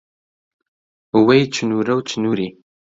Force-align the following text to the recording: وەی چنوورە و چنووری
وەی 1.27 1.43
چنوورە 1.55 1.93
و 1.95 2.05
چنووری 2.09 2.49